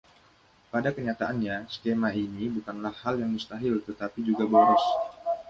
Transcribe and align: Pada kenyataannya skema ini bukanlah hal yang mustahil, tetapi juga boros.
Pada 0.73 0.89
kenyataannya 0.95 1.55
skema 1.73 2.09
ini 2.23 2.43
bukanlah 2.55 2.89
hal 3.05 3.15
yang 3.21 3.31
mustahil, 3.37 3.75
tetapi 3.87 4.19
juga 4.29 4.43
boros. 4.53 4.81